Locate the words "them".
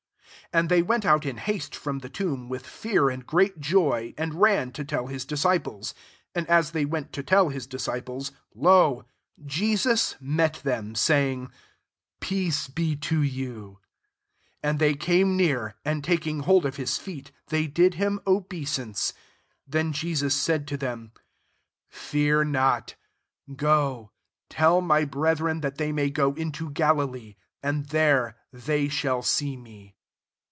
10.55-10.93, 20.75-21.13